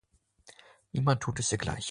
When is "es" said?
1.41-1.51